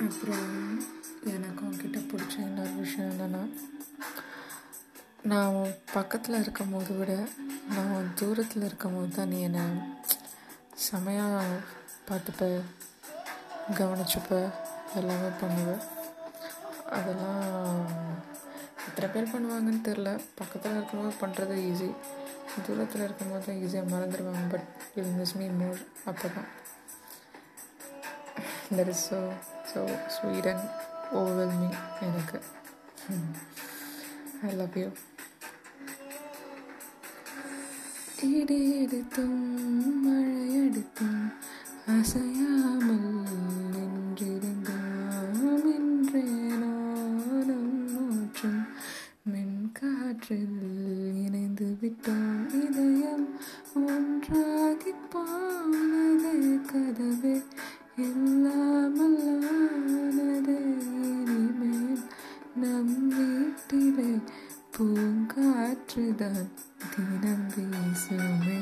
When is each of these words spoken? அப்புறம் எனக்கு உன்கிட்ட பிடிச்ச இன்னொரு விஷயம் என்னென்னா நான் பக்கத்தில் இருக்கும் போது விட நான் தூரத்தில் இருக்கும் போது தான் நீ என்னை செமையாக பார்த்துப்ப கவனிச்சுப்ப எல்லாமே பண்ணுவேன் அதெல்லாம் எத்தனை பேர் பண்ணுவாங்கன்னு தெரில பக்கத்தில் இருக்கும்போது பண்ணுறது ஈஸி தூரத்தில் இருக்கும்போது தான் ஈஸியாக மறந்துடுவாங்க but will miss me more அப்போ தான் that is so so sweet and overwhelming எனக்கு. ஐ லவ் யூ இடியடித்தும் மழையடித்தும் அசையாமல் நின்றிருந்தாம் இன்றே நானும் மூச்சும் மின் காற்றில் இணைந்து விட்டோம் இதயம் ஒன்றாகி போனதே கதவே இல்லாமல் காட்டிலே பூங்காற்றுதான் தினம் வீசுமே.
அப்புறம் 0.00 0.52
எனக்கு 1.30 1.62
உன்கிட்ட 1.64 1.98
பிடிச்ச 2.06 2.34
இன்னொரு 2.40 2.74
விஷயம் 2.76 3.10
என்னென்னா 3.10 3.42
நான் 5.24 5.56
பக்கத்தில் 5.92 6.40
இருக்கும் 6.40 6.72
போது 6.72 6.92
விட 6.94 7.12
நான் 7.68 8.12
தூரத்தில் 8.14 8.64
இருக்கும் 8.64 8.94
போது 8.94 9.10
தான் 9.10 9.30
நீ 9.30 9.38
என்னை 9.40 9.64
செமையாக 10.84 11.42
பார்த்துப்ப 12.08 12.48
கவனிச்சுப்ப 13.76 14.38
எல்லாமே 14.94 15.30
பண்ணுவேன் 15.40 15.84
அதெல்லாம் 16.90 17.44
எத்தனை 18.88 19.08
பேர் 19.08 19.32
பண்ணுவாங்கன்னு 19.32 19.84
தெரில 19.84 20.10
பக்கத்தில் 20.34 20.76
இருக்கும்போது 20.76 21.14
பண்ணுறது 21.20 21.60
ஈஸி 21.66 21.90
தூரத்தில் 22.62 23.04
இருக்கும்போது 23.04 23.44
தான் 23.44 23.62
ஈஸியாக 23.62 23.92
மறந்துடுவாங்க 23.92 24.48
but 24.48 24.68
will 24.94 25.14
miss 25.14 25.36
me 25.36 25.48
more 25.58 25.80
அப்போ 26.06 26.28
தான் 26.30 26.50
that 28.72 28.90
is 28.90 29.06
so 29.06 29.20
so 29.70 29.80
sweet and 30.14 30.62
overwhelming 31.12 31.78
எனக்கு. 32.06 32.38
ஐ 34.42 34.52
லவ் 34.54 34.76
யூ 34.78 34.88
இடியடித்தும் 38.30 39.38
மழையடித்தும் 40.04 41.20
அசையாமல் 41.94 43.06
நின்றிருந்தாம் 43.74 45.38
இன்றே 45.72 46.24
நானும் 46.62 47.70
மூச்சும் 47.92 48.60
மின் 49.26 49.56
காற்றில் 49.78 50.60
இணைந்து 51.24 51.68
விட்டோம் 51.80 52.36
இதயம் 52.60 53.26
ஒன்றாகி 53.86 54.94
போனதே 55.12 56.36
கதவே 56.70 57.34
இல்லாமல் 58.04 59.09
காட்டிலே 63.50 64.10
பூங்காற்றுதான் 64.74 66.50
தினம் 66.92 67.48
வீசுமே. 67.54 68.59